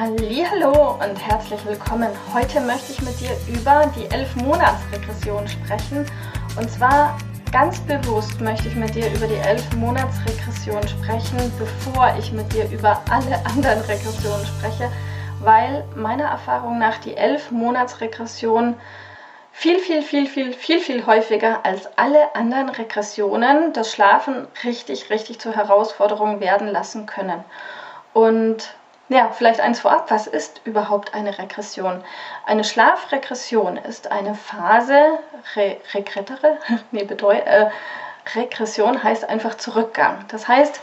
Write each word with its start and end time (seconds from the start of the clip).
Hallo 0.00 0.92
und 0.92 1.16
herzlich 1.16 1.66
willkommen. 1.66 2.10
Heute 2.32 2.60
möchte 2.60 2.92
ich 2.92 3.02
mit 3.02 3.18
dir 3.18 3.30
über 3.48 3.90
die 3.96 4.06
11-Monats-Regression 4.06 5.48
sprechen. 5.48 6.06
Und 6.56 6.70
zwar 6.70 7.18
ganz 7.50 7.80
bewusst 7.80 8.40
möchte 8.40 8.68
ich 8.68 8.76
mit 8.76 8.94
dir 8.94 9.12
über 9.12 9.26
die 9.26 9.34
11-Monats-Regression 9.34 10.86
sprechen, 10.86 11.52
bevor 11.58 12.14
ich 12.16 12.30
mit 12.30 12.52
dir 12.52 12.70
über 12.70 13.02
alle 13.10 13.44
anderen 13.44 13.80
Regressionen 13.80 14.46
spreche, 14.46 14.88
weil 15.40 15.84
meiner 15.96 16.26
Erfahrung 16.26 16.78
nach 16.78 16.98
die 16.98 17.18
11-Monats-Regression 17.18 18.76
viel, 19.50 19.80
viel, 19.80 20.02
viel, 20.02 20.28
viel, 20.28 20.52
viel, 20.52 20.78
viel 20.78 21.06
häufiger 21.06 21.66
als 21.66 21.88
alle 21.98 22.36
anderen 22.36 22.68
Regressionen 22.68 23.72
das 23.72 23.90
Schlafen 23.90 24.46
richtig, 24.62 25.10
richtig 25.10 25.40
zur 25.40 25.56
Herausforderung 25.56 26.38
werden 26.38 26.68
lassen 26.68 27.06
können. 27.06 27.42
Und 28.12 28.77
ja, 29.08 29.30
vielleicht 29.30 29.60
eins 29.60 29.80
vorab, 29.80 30.10
was 30.10 30.26
ist 30.26 30.60
überhaupt 30.64 31.14
eine 31.14 31.38
Regression? 31.38 32.04
Eine 32.44 32.64
Schlafregression 32.64 33.76
ist 33.78 34.10
eine 34.10 34.34
Phase, 34.34 35.18
re, 35.56 35.78
regrettere, 35.94 36.58
nee, 36.90 37.04
bedeut, 37.04 37.46
äh, 37.46 37.70
Regression 38.34 39.02
heißt 39.02 39.28
einfach 39.28 39.56
Zurückgang. 39.56 40.24
Das 40.28 40.48
heißt, 40.48 40.80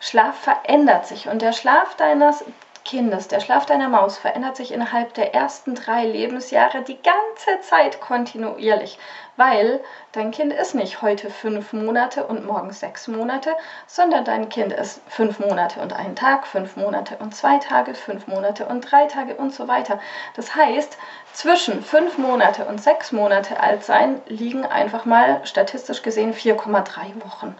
Schlaf 0.00 0.38
verändert 0.38 1.06
sich 1.06 1.28
und 1.28 1.42
der 1.42 1.52
Schlaf 1.52 1.96
deines 1.96 2.44
Kindes, 2.84 3.28
der 3.28 3.40
Schlaf 3.40 3.64
deiner 3.64 3.88
Maus 3.88 4.18
verändert 4.18 4.56
sich 4.56 4.70
innerhalb 4.70 5.14
der 5.14 5.34
ersten 5.34 5.74
drei 5.74 6.04
Lebensjahre 6.04 6.82
die 6.82 6.98
ganze 7.02 7.60
Zeit 7.62 8.00
kontinuierlich, 8.00 8.98
weil 9.36 9.82
dein 10.12 10.30
Kind 10.30 10.52
ist 10.52 10.74
nicht 10.74 11.00
heute 11.00 11.30
fünf 11.30 11.72
Monate 11.72 12.26
und 12.26 12.44
morgen 12.44 12.72
sechs 12.72 13.08
Monate, 13.08 13.56
sondern 13.86 14.24
dein 14.24 14.50
Kind 14.50 14.72
ist 14.72 15.00
fünf 15.08 15.38
Monate 15.38 15.80
und 15.80 15.94
einen 15.94 16.14
Tag, 16.14 16.46
fünf 16.46 16.76
Monate 16.76 17.16
und 17.16 17.34
zwei 17.34 17.58
Tage, 17.58 17.94
fünf 17.94 18.26
Monate 18.26 18.66
und 18.66 18.82
drei 18.82 19.06
Tage 19.06 19.34
und 19.34 19.54
so 19.54 19.66
weiter. 19.66 19.98
Das 20.36 20.54
heißt, 20.54 20.98
zwischen 21.32 21.82
fünf 21.82 22.18
Monate 22.18 22.66
und 22.66 22.82
sechs 22.82 23.12
Monate 23.12 23.60
alt 23.60 23.82
sein 23.82 24.20
liegen 24.26 24.64
einfach 24.66 25.04
mal 25.04 25.44
statistisch 25.46 26.02
gesehen 26.02 26.34
4,3 26.34 27.24
Wochen. 27.24 27.56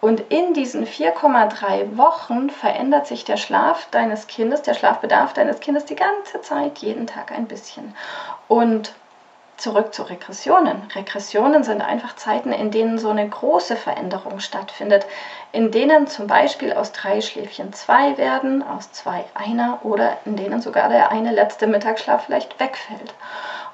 Und 0.00 0.20
in 0.30 0.54
diesen 0.54 0.86
4,3 0.86 1.98
Wochen 1.98 2.48
verändert 2.48 3.06
sich 3.06 3.24
der 3.24 3.36
Schlaf 3.36 3.88
deines 3.90 4.26
Kindes, 4.26 4.62
der 4.62 4.74
Schlafbedarf 4.74 5.34
deines 5.34 5.60
Kindes 5.60 5.84
die 5.84 5.96
ganze 5.96 6.40
Zeit, 6.40 6.78
jeden 6.78 7.06
Tag 7.06 7.32
ein 7.32 7.46
bisschen. 7.46 7.94
Und 8.48 8.94
zurück 9.60 9.92
zu 9.92 10.02
Regressionen. 10.02 10.88
Regressionen 10.94 11.64
sind 11.64 11.82
einfach 11.82 12.16
Zeiten, 12.16 12.50
in 12.50 12.70
denen 12.70 12.98
so 12.98 13.10
eine 13.10 13.28
große 13.28 13.76
Veränderung 13.76 14.40
stattfindet, 14.40 15.04
in 15.52 15.70
denen 15.70 16.06
zum 16.06 16.26
Beispiel 16.26 16.72
aus 16.72 16.92
drei 16.92 17.20
Schläfchen 17.20 17.74
zwei 17.74 18.16
werden, 18.16 18.62
aus 18.66 18.90
zwei 18.92 19.24
einer 19.34 19.80
oder 19.82 20.16
in 20.24 20.36
denen 20.36 20.62
sogar 20.62 20.88
der 20.88 21.10
eine 21.10 21.30
letzte 21.30 21.66
Mittagsschlaf 21.66 22.24
vielleicht 22.24 22.58
wegfällt. 22.58 23.14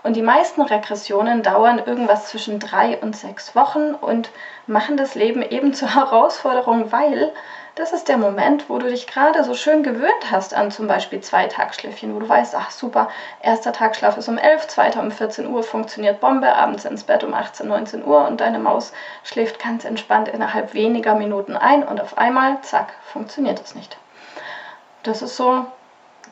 Und 0.07 0.15
die 0.15 0.23
meisten 0.23 0.63
Regressionen 0.63 1.43
dauern 1.43 1.83
irgendwas 1.85 2.29
zwischen 2.29 2.61
drei 2.61 2.97
und 2.99 3.17
sechs 3.17 3.57
Wochen 3.57 3.93
und 3.93 4.31
machen 4.69 4.97
das 4.97 5.17
Leben 5.17 5.43
eben 5.43 5.75
zur 5.75 5.95
Herausforderung, 5.97 6.93
weil 6.93 7.33
das 7.75 7.93
ist 7.93 8.07
der 8.07 8.17
Moment, 8.17 8.71
wo 8.71 8.79
du 8.79 8.89
dich 8.89 9.09
gerade 9.09 9.43
so 9.43 9.55
schön 9.55 9.83
gewöhnt 9.83 10.31
hast 10.31 10.55
an 10.55 10.71
zum 10.71 10.87
Beispiel 10.87 11.23
zwei 11.23 11.49
Tagschläfchen, 11.49 12.15
wo 12.15 12.21
du 12.21 12.29
weißt, 12.29 12.55
ach 12.55 12.71
super, 12.71 13.09
erster 13.43 13.73
Tagschlaf 13.73 14.17
ist 14.17 14.29
um 14.29 14.39
11, 14.39 14.69
zweiter 14.69 15.01
um 15.01 15.11
14 15.11 15.45
Uhr, 15.49 15.65
funktioniert 15.65 16.21
Bombe, 16.21 16.55
abends 16.55 16.85
ins 16.85 17.03
Bett 17.03 17.25
um 17.25 17.35
18, 17.35 17.67
19 17.67 18.05
Uhr 18.05 18.29
und 18.29 18.41
deine 18.41 18.61
Maus 18.61 18.93
schläft 19.25 19.59
ganz 19.59 19.85
entspannt 19.85 20.29
innerhalb 20.29 20.73
weniger 20.73 21.17
Minuten 21.17 21.57
ein 21.57 21.83
und 21.83 22.01
auf 22.01 22.17
einmal, 22.17 22.61
zack, 22.63 22.93
funktioniert 23.13 23.61
es 23.61 23.75
nicht. 23.75 23.99
Das 25.03 25.21
ist 25.21 25.37
so 25.37 25.67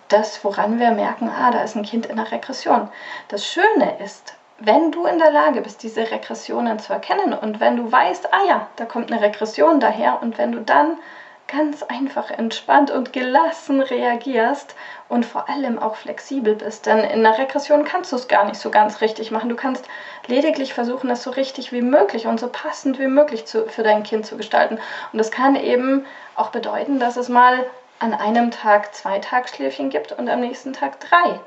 das, 0.08 0.44
woran 0.44 0.78
wir 0.78 0.90
merken, 0.90 1.28
ah, 1.28 1.50
da 1.50 1.62
ist 1.62 1.76
ein 1.76 1.84
Kind 1.84 2.06
in 2.06 2.16
der 2.16 2.30
Regression. 2.30 2.88
Das 3.28 3.46
Schöne 3.46 3.98
ist, 3.98 4.34
wenn 4.58 4.92
du 4.92 5.06
in 5.06 5.18
der 5.18 5.30
Lage 5.30 5.60
bist, 5.60 5.82
diese 5.82 6.10
Regressionen 6.10 6.78
zu 6.78 6.92
erkennen 6.92 7.32
und 7.32 7.60
wenn 7.60 7.76
du 7.76 7.90
weißt, 7.90 8.32
ah 8.32 8.44
ja, 8.46 8.68
da 8.76 8.84
kommt 8.84 9.12
eine 9.12 9.20
Regression 9.20 9.80
daher 9.80 10.22
und 10.22 10.38
wenn 10.38 10.52
du 10.52 10.60
dann 10.60 10.98
ganz 11.46 11.82
einfach 11.82 12.30
entspannt 12.30 12.90
und 12.90 13.12
gelassen 13.12 13.80
reagierst 13.80 14.74
und 15.08 15.26
vor 15.26 15.48
allem 15.48 15.78
auch 15.78 15.96
flexibel 15.96 16.54
bist. 16.54 16.86
Denn 16.86 17.00
in 17.00 17.22
der 17.22 17.36
Regression 17.36 17.84
kannst 17.84 18.12
du 18.12 18.16
es 18.16 18.28
gar 18.28 18.44
nicht 18.44 18.58
so 18.58 18.70
ganz 18.70 19.00
richtig 19.00 19.30
machen. 19.30 19.50
Du 19.50 19.56
kannst 19.56 19.86
lediglich 20.26 20.72
versuchen, 20.72 21.10
es 21.10 21.22
so 21.22 21.30
richtig 21.30 21.70
wie 21.70 21.82
möglich 21.82 22.26
und 22.26 22.40
so 22.40 22.48
passend 22.48 22.98
wie 22.98 23.08
möglich 23.08 23.44
zu, 23.44 23.68
für 23.68 23.82
dein 23.82 24.04
Kind 24.04 24.24
zu 24.24 24.36
gestalten. 24.36 24.78
Und 25.12 25.18
das 25.18 25.30
kann 25.30 25.54
eben 25.54 26.06
auch 26.34 26.48
bedeuten, 26.48 26.98
dass 26.98 27.16
es 27.16 27.28
mal 27.28 27.66
an 27.98 28.14
einem 28.14 28.50
Tag 28.50 28.94
zwei 28.94 29.18
Tagschläfchen 29.18 29.90
gibt 29.90 30.12
und 30.12 30.28
am 30.28 30.40
nächsten 30.40 30.72
Tag 30.72 31.00
drei 31.00 31.40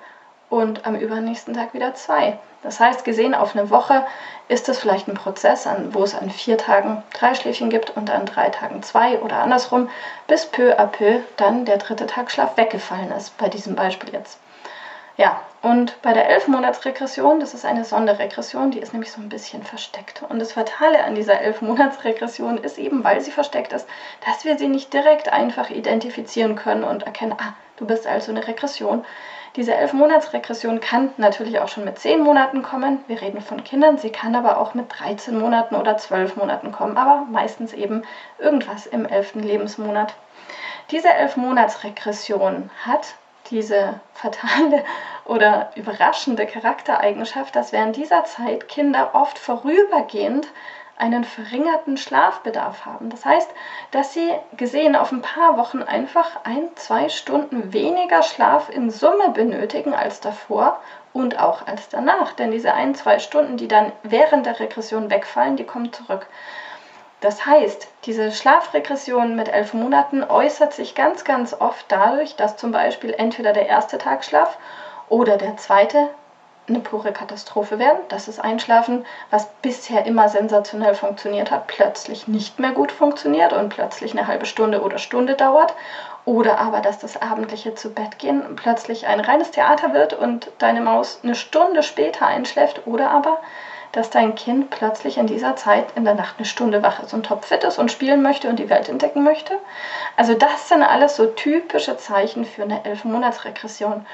und 0.50 0.86
am 0.86 0.96
übernächsten 0.96 1.54
Tag 1.54 1.74
wieder 1.74 1.94
zwei. 1.94 2.38
Das 2.64 2.80
heißt, 2.80 3.06
gesehen 3.06 3.36
auf 3.36 3.56
eine 3.56 3.70
Woche 3.70 4.06
ist 4.48 4.68
es 4.70 4.80
vielleicht 4.80 5.08
ein 5.08 5.14
Prozess, 5.14 5.68
wo 5.92 6.04
es 6.04 6.16
an 6.16 6.30
vier 6.30 6.58
Tagen 6.58 7.04
drei 7.14 7.36
Schläfchen 7.36 7.70
gibt 7.70 7.92
und 7.92 8.10
an 8.10 8.26
drei 8.26 8.50
Tagen 8.50 8.82
zwei 8.82 9.20
oder 9.20 9.38
andersrum, 9.38 9.90
bis 10.28 10.46
peu 10.46 10.78
à 10.78 10.86
peu 10.86 11.20
dann 11.36 11.66
der 11.66 11.78
dritte 11.78 12.08
Tagschlaf 12.08 12.58
weggefallen 12.58 13.12
ist, 13.12 13.38
bei 13.38 13.50
diesem 13.50 13.76
Beispiel 13.76 14.14
jetzt. 14.14 14.40
Ja, 15.18 15.42
und 15.64 16.00
bei 16.04 16.14
der 16.14 16.30
11-Monats-Regression, 16.40 17.40
das 17.40 17.56
ist 17.56 17.66
eine 17.66 17.84
Sonderregression, 17.84 18.70
die 18.70 18.78
ist 18.78 18.94
nämlich 18.94 19.12
so 19.12 19.20
ein 19.20 19.30
bisschen 19.30 19.64
versteckt. 19.64 20.22
Und 20.30 20.38
das 20.38 20.54
Fatale 20.54 21.04
an 21.04 21.16
dieser 21.16 21.42
11-Monats-Regression 21.42 22.60
ist 22.60 22.78
eben, 22.78 23.04
weil 23.04 23.20
sie 23.22 23.32
versteckt 23.32 23.74
ist, 23.74 23.88
dass 24.24 24.46
wir 24.46 24.60
sie 24.60 24.68
nicht 24.68 24.94
direkt 24.94 25.34
einfach 25.34 25.72
identifizieren 25.72 26.56
können 26.56 26.84
und 26.84 27.04
erkennen, 27.04 27.34
ah, 27.40 27.54
du 27.78 27.88
bist 27.88 28.06
also 28.06 28.32
eine 28.32 28.48
Regression. 28.48 29.04
Diese 29.56 29.74
11-Monats-Regression 29.74 30.82
kann 30.82 31.10
natürlich 31.18 31.60
auch 31.60 31.68
schon 31.68 31.84
mit 31.84 31.98
10 31.98 32.20
Monaten 32.20 32.62
kommen. 32.62 33.04
Wir 33.08 33.20
reden 33.20 33.42
von 33.42 33.64
Kindern. 33.64 33.98
Sie 33.98 34.12
kann 34.12 34.36
aber 34.36 34.60
auch 34.60 34.76
mit 34.76 34.86
13 35.00 35.36
Monaten 35.36 35.74
oder 35.74 35.98
12 35.98 36.36
Monaten 36.36 36.72
kommen, 36.72 36.96
aber 36.96 37.26
meistens 37.32 37.74
eben 37.74 38.04
irgendwas 38.38 38.86
im 38.86 39.08
11. 39.08 39.34
Lebensmonat. 39.36 40.14
Diese 40.92 41.08
11-Monats-Regression 41.08 42.70
hat 42.86 43.16
diese 43.50 44.00
fatale 44.14 44.84
oder 45.26 45.72
überraschende 45.76 46.46
Charaktereigenschaft, 46.46 47.56
dass 47.56 47.72
während 47.72 47.96
dieser 47.96 48.24
Zeit 48.26 48.68
Kinder 48.68 49.12
oft 49.14 49.38
vorübergehend 49.40 50.48
einen 50.98 51.24
verringerten 51.24 51.96
Schlafbedarf 51.98 52.86
haben. 52.86 53.10
Das 53.10 53.24
heißt, 53.24 53.50
dass 53.92 54.14
sie 54.14 54.32
gesehen 54.56 54.96
auf 54.96 55.12
ein 55.12 55.22
paar 55.22 55.58
Wochen 55.58 55.84
einfach 55.84 56.40
ein, 56.44 56.70
zwei 56.76 57.10
Stunden 57.10 57.72
weniger 57.72 58.24
Schlaf 58.24 58.70
in 58.70 58.90
Summe 58.90 59.30
benötigen 59.30 59.94
als 59.94 60.22
davor 60.22 60.80
und 61.14 61.40
auch 61.40 61.68
als 61.68 61.90
danach. 61.90 62.34
Denn 62.34 62.52
diese 62.52 62.74
ein, 62.74 62.96
zwei 62.96 63.20
Stunden, 63.20 63.58
die 63.58 63.68
dann 63.68 63.92
während 64.02 64.48
der 64.48 64.60
Regression 64.60 65.12
wegfallen, 65.12 65.56
die 65.56 65.66
kommen 65.66 65.94
zurück. 65.94 66.26
Das 67.20 67.48
heißt, 67.48 67.88
diese 68.06 68.32
Schlafregression 68.32 69.36
mit 69.36 69.52
elf 69.52 69.74
Monaten 69.74 70.24
äußert 70.24 70.74
sich 70.74 70.94
ganz, 70.94 71.24
ganz 71.24 71.56
oft 71.60 71.86
dadurch, 71.90 72.36
dass 72.36 72.58
zum 72.58 72.72
Beispiel 72.72 73.14
entweder 73.18 73.54
der 73.54 73.68
erste 73.68 73.98
Tagschlaf 73.98 74.58
oder 75.10 75.38
der 75.38 75.58
zweite 75.58 76.10
eine 76.70 76.80
pure 76.80 77.12
Katastrophe 77.12 77.80
werden, 77.80 78.00
dass 78.10 78.26
das 78.26 78.40
Einschlafen, 78.40 79.06
was 79.30 79.48
bisher 79.62 80.06
immer 80.06 80.28
sensationell 80.28 80.94
funktioniert 80.94 81.50
hat, 81.50 81.68
plötzlich 81.68 82.28
nicht 82.28 82.60
mehr 82.60 82.74
gut 82.74 82.92
funktioniert 82.92 83.54
und 83.54 83.70
plötzlich 83.70 84.12
eine 84.12 84.28
halbe 84.28 84.46
Stunde 84.46 84.82
oder 84.82 84.98
Stunde 84.98 85.36
dauert. 85.36 85.74
Oder 86.26 86.58
aber, 86.58 86.82
dass 86.82 87.00
das 87.00 87.22
abendliche 87.22 87.74
zu 87.74 87.90
Bett 87.90 88.20
gehen 88.20 88.58
plötzlich 88.58 89.08
ein 89.08 89.22
reines 89.22 89.52
Theater 89.52 89.94
wird 89.94 90.14
und 90.14 90.52
deine 90.58 90.82
Maus 90.82 91.22
eine 91.24 91.36
Stunde 91.36 91.84
später 91.84 92.28
einschläft. 92.28 92.86
Oder 92.86 93.12
aber, 93.12 93.38
dass 93.92 94.10
dein 94.10 94.36
Kind 94.36 94.70
plötzlich 94.70 95.18
in 95.18 95.28
dieser 95.28 95.56
Zeit 95.56 95.88
in 95.96 96.06
der 96.06 96.14
Nacht 96.14 96.36
eine 96.38 96.46
Stunde 96.46 96.84
wach 96.84 97.02
ist 97.02 97.14
und 97.14 97.26
topfit 97.26 97.64
ist 97.64 97.80
und 97.80 97.92
spielen 97.92 98.22
möchte 98.22 98.50
und 98.50 98.60
die 98.60 98.70
Welt 98.70 98.90
entdecken 98.90 99.24
möchte. 99.24 99.58
Also 100.16 100.34
das 100.34 100.70
sind 100.70 100.84
alles 100.84 101.16
so 101.16 101.28
typische 101.28 101.98
Zeichen 101.98 102.46
für 102.46 102.64
eine 102.64 102.82
11-Monats-Regression. 102.82 104.06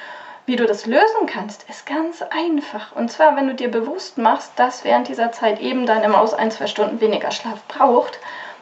Wie 0.45 0.57
du 0.57 0.65
das 0.65 0.85
lösen 0.85 1.25
kannst, 1.25 1.69
ist 1.69 1.85
ganz 1.85 2.21
einfach. 2.21 2.93
Und 2.95 3.11
zwar, 3.11 3.35
wenn 3.37 3.47
du 3.47 3.53
dir 3.53 3.71
bewusst 3.71 4.17
machst, 4.17 4.51
dass 4.57 4.83
während 4.83 5.07
dieser 5.07 5.31
Zeit 5.31 5.61
eben 5.61 5.85
deine 5.85 6.09
Maus 6.09 6.33
ein, 6.33 6.51
zwei 6.51 6.67
Stunden 6.67 6.99
weniger 6.99 7.31
Schlaf 7.31 7.63
braucht, 7.67 8.19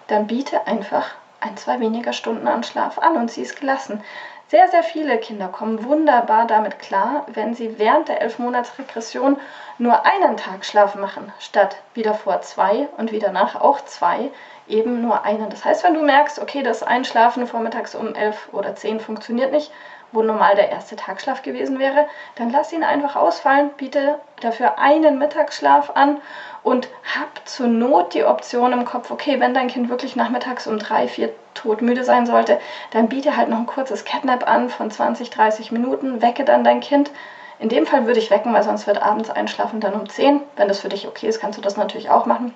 dann 0.07 0.27
biete 0.27 0.67
einfach 0.67 1.15
ein, 1.39 1.57
zwei 1.57 1.79
weniger 1.79 2.13
Stunden 2.13 2.47
an 2.47 2.63
Schlaf 2.63 2.99
an 2.99 3.17
und 3.17 3.31
sie 3.31 3.41
ist 3.41 3.59
gelassen. 3.59 4.03
Sehr, 4.51 4.67
sehr 4.67 4.83
viele 4.83 5.17
Kinder 5.17 5.47
kommen 5.47 5.85
wunderbar 5.85 6.45
damit 6.45 6.77
klar, 6.77 7.25
wenn 7.31 7.53
sie 7.53 7.79
während 7.79 8.09
der 8.09 8.21
elf 8.21 8.37
Monats 8.37 8.77
Regression 8.77 9.39
nur 9.77 10.05
einen 10.05 10.35
Tag 10.35 10.65
Schlaf 10.65 10.95
machen, 10.95 11.31
statt 11.39 11.77
wieder 11.93 12.13
vor 12.13 12.41
zwei 12.41 12.89
und 12.97 13.13
wieder 13.13 13.31
nach 13.31 13.55
auch 13.55 13.79
zwei, 13.85 14.29
eben 14.67 15.01
nur 15.01 15.23
einen. 15.23 15.49
Das 15.49 15.63
heißt, 15.63 15.85
wenn 15.85 15.93
du 15.93 16.01
merkst, 16.01 16.37
okay, 16.37 16.63
das 16.63 16.83
Einschlafen 16.83 17.47
vormittags 17.47 17.95
um 17.95 18.13
elf 18.13 18.49
oder 18.51 18.75
zehn 18.75 18.99
funktioniert 18.99 19.53
nicht, 19.53 19.71
wo 20.11 20.21
normal 20.21 20.55
der 20.55 20.69
erste 20.69 20.95
Tagschlaf 20.95 21.41
gewesen 21.41 21.79
wäre, 21.79 22.05
dann 22.35 22.51
lass 22.51 22.73
ihn 22.73 22.83
einfach 22.83 23.15
ausfallen, 23.15 23.69
biete 23.77 24.19
dafür 24.39 24.77
einen 24.79 25.17
Mittagsschlaf 25.19 25.91
an 25.95 26.17
und 26.63 26.89
hab 27.15 27.47
zur 27.47 27.67
Not 27.67 28.13
die 28.13 28.23
Option 28.23 28.73
im 28.73 28.85
Kopf, 28.85 29.11
okay, 29.11 29.39
wenn 29.39 29.53
dein 29.53 29.67
Kind 29.67 29.89
wirklich 29.89 30.15
nachmittags 30.15 30.67
um 30.67 30.79
drei, 30.79 31.07
vier 31.07 31.31
todmüde 31.53 32.03
sein 32.03 32.25
sollte, 32.25 32.59
dann 32.91 33.09
biete 33.09 33.35
halt 33.35 33.49
noch 33.49 33.57
ein 33.57 33.65
kurzes 33.65 34.05
Catnap 34.05 34.47
an 34.47 34.69
von 34.69 34.91
20, 34.91 35.29
30 35.29 35.71
Minuten, 35.71 36.21
wecke 36.21 36.45
dann 36.45 36.63
dein 36.63 36.79
Kind. 36.79 37.11
In 37.59 37.69
dem 37.69 37.85
Fall 37.85 38.07
würde 38.07 38.19
ich 38.19 38.31
wecken, 38.31 38.53
weil 38.53 38.63
sonst 38.63 38.87
wird 38.87 39.01
abends 39.01 39.29
einschlafen 39.29 39.79
dann 39.79 39.93
um 39.93 40.09
10. 40.09 40.41
Wenn 40.55 40.67
das 40.67 40.79
für 40.79 40.89
dich 40.89 41.07
okay 41.07 41.27
ist, 41.27 41.39
kannst 41.39 41.57
du 41.57 41.61
das 41.61 41.77
natürlich 41.77 42.09
auch 42.09 42.25
machen. 42.25 42.53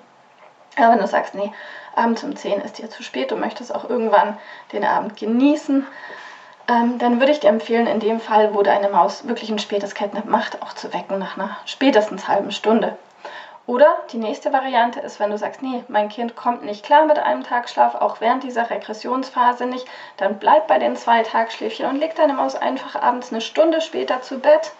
Aber 0.76 0.92
wenn 0.92 0.98
du 0.98 1.06
sagst, 1.06 1.34
nee, 1.34 1.52
abends 1.94 2.22
um 2.24 2.34
10 2.34 2.60
ist 2.60 2.78
dir 2.78 2.90
zu 2.90 3.02
spät, 3.02 3.30
du 3.30 3.36
möchtest 3.36 3.74
auch 3.74 3.88
irgendwann 3.88 4.36
den 4.72 4.84
Abend 4.84 5.16
genießen, 5.16 5.86
ähm, 6.68 6.98
dann 6.98 7.20
würde 7.20 7.32
ich 7.32 7.40
dir 7.40 7.48
empfehlen, 7.48 7.86
in 7.86 8.00
dem 8.00 8.20
Fall, 8.20 8.54
wo 8.54 8.62
deine 8.62 8.88
Maus 8.88 9.26
wirklich 9.28 9.50
ein 9.50 9.58
spätes 9.58 9.94
Catnap 9.94 10.26
macht, 10.26 10.62
auch 10.62 10.72
zu 10.72 10.92
wecken 10.92 11.18
nach 11.18 11.36
einer 11.36 11.56
spätestens 11.64 12.28
halben 12.28 12.50
Stunde. 12.50 12.96
Oder 13.66 13.96
die 14.12 14.18
nächste 14.18 14.52
Variante 14.52 15.00
ist, 15.00 15.18
wenn 15.18 15.30
du 15.30 15.38
sagst, 15.38 15.60
nee, 15.60 15.82
mein 15.88 16.08
Kind 16.08 16.36
kommt 16.36 16.64
nicht 16.64 16.84
klar 16.84 17.04
mit 17.04 17.18
einem 17.18 17.42
Tagschlaf, 17.42 17.96
auch 17.96 18.20
während 18.20 18.44
dieser 18.44 18.70
Regressionsphase 18.70 19.66
nicht, 19.66 19.86
dann 20.18 20.38
bleib 20.38 20.68
bei 20.68 20.78
den 20.78 20.94
zwei 20.94 21.22
Tagschläfchen 21.22 21.86
und 21.86 21.96
leg 21.96 22.14
deine 22.14 22.34
Maus 22.34 22.54
einfach 22.54 23.00
abends 23.00 23.32
eine 23.32 23.40
Stunde 23.40 23.80
später 23.80 24.22
zu 24.22 24.38
Bett. 24.38 24.72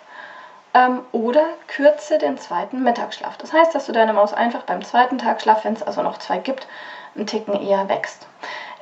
Ähm, 0.73 1.01
oder 1.11 1.45
kürze 1.67 2.19
den 2.19 2.39
zweiten 2.39 2.85
Mittagsschlaf. 2.85 3.37
Das 3.39 3.53
heißt, 3.53 3.75
dass 3.75 3.87
du 3.87 3.93
deine 3.93 4.13
Maus 4.13 4.33
einfach 4.33 4.63
beim 4.63 4.85
zweiten 4.85 5.19
Tagschlaf, 5.19 5.65
wenn 5.65 5.73
es 5.73 5.83
also 5.83 6.03
noch 6.03 6.19
zwei 6.19 6.39
gibt, 6.39 6.69
einen 7.17 7.27
Ticken 7.27 7.61
eher 7.61 7.89
wächst. 7.89 8.29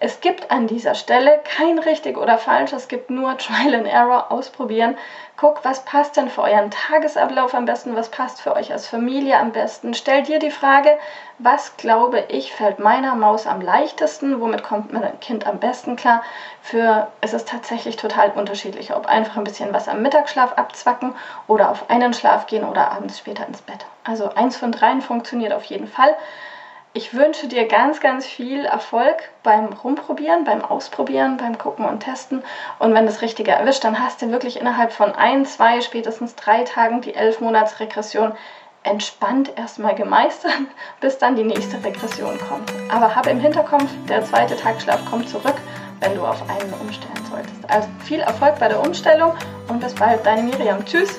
Es 0.07 0.21
gibt 0.21 0.51
an 0.51 0.67
dieser 0.67 0.95
Stelle 0.95 1.41
kein 1.45 1.79
richtig 1.79 2.19
oder 2.19 2.37
falsch, 2.37 2.75
es 2.75 2.89
gibt 2.89 3.09
nur 3.09 3.39
Trial 3.39 3.75
and 3.75 3.87
Error, 3.87 4.31
ausprobieren. 4.31 4.99
Guck, 5.39 5.65
was 5.65 5.87
passt 5.87 6.19
denn 6.19 6.29
für 6.29 6.43
euren 6.43 6.71
Tagesablauf 6.71 7.55
am 7.55 7.65
besten, 7.65 7.97
was 7.97 8.11
passt 8.11 8.43
für 8.43 8.55
euch 8.55 8.71
als 8.71 8.87
Familie 8.87 9.39
am 9.39 9.53
besten. 9.53 9.95
Stell 9.95 10.23
dir 10.23 10.39
die 10.39 10.51
Frage, 10.51 10.99
was 11.39 11.79
glaube 11.79 12.23
ich 12.29 12.53
fällt 12.53 12.79
meiner 12.79 13.15
Maus 13.15 13.47
am 13.47 13.63
leichtesten, 13.63 14.43
womit 14.43 14.63
kommt 14.63 14.93
mein 14.93 15.19
Kind 15.21 15.47
am 15.47 15.59
besten 15.59 15.97
klar. 15.97 16.21
Für 16.61 17.07
es 17.23 17.33
ist 17.33 17.49
tatsächlich 17.49 17.97
total 17.97 18.29
unterschiedlich, 18.29 18.95
ob 18.95 19.07
einfach 19.07 19.39
ein 19.39 19.45
bisschen 19.45 19.73
was 19.73 19.89
am 19.89 20.03
Mittagsschlaf 20.03 20.53
abzwacken 20.53 21.15
oder 21.47 21.71
auf 21.71 21.89
einen 21.89 22.13
Schlaf 22.13 22.45
gehen 22.45 22.65
oder 22.65 22.93
abends 22.93 23.17
später 23.17 23.49
ins 23.49 23.63
Bett. 23.63 23.87
Also 24.05 24.29
eins 24.35 24.59
von 24.59 24.71
dreien 24.71 25.01
funktioniert 25.01 25.55
auf 25.55 25.65
jeden 25.65 25.87
Fall. 25.87 26.15
Ich 26.97 27.13
wünsche 27.13 27.49
dir 27.49 27.67
ganz, 27.67 27.99
ganz 27.99 28.25
viel 28.25 28.65
Erfolg 28.65 29.17
beim 29.43 29.73
Rumprobieren, 29.73 30.45
beim 30.45 30.65
Ausprobieren, 30.65 31.39
beim 31.39 31.59
Gucken 31.59 31.87
und 31.87 32.05
Testen. 32.05 32.45
Und 32.79 32.95
wenn 32.95 33.05
das 33.05 33.21
Richtige 33.21 33.51
erwischt, 33.51 33.83
dann 33.83 33.99
hast 33.99 34.23
du 34.23 34.31
wirklich 34.31 34.61
innerhalb 34.61 34.93
von 34.93 35.13
ein, 35.13 35.45
zwei, 35.45 35.81
spätestens 35.81 36.37
drei 36.37 36.63
Tagen 36.63 37.01
die 37.01 37.17
elf 37.17 37.41
Monats 37.41 37.75
entspannt 38.85 39.51
erstmal 39.57 39.97
gemeistert, 39.97 40.53
bis 41.01 41.19
dann 41.19 41.35
die 41.35 41.43
nächste 41.43 41.83
Regression 41.85 42.39
kommt. 42.49 42.73
Aber 42.89 43.17
habe 43.17 43.31
im 43.31 43.41
Hinterkopf, 43.41 43.91
der 44.09 44.25
zweite 44.25 44.57
Tagschlaf 44.57 45.05
kommt 45.11 45.29
zurück, 45.29 45.57
wenn 45.99 46.15
du 46.15 46.25
auf 46.25 46.49
einen 46.49 46.73
umstellen 46.75 47.27
solltest. 47.29 47.69
Also 47.69 47.89
viel 48.05 48.21
Erfolg 48.21 48.61
bei 48.61 48.69
der 48.69 48.79
Umstellung 48.79 49.35
und 49.69 49.81
bis 49.81 49.97
bald, 49.97 50.25
deine 50.25 50.45
Miriam. 50.45 50.85
Tschüss! 50.85 51.19